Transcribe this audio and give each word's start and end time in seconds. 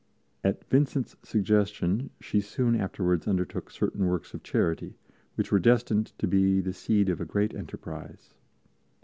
At 0.43 0.67
Vincent's 0.67 1.15
suggestion 1.21 2.09
she 2.19 2.41
soon 2.41 2.75
afterwards 2.75 3.27
undertook 3.27 3.69
certain 3.69 4.07
works 4.07 4.33
of 4.33 4.41
charity, 4.41 4.97
which 5.35 5.51
were 5.51 5.59
destined 5.59 6.07
to 6.17 6.25
be 6.25 6.59
the 6.59 6.73
seed 6.73 7.07
of 7.07 7.21
a 7.21 7.25
great 7.25 7.53
enterprise. 7.53 8.33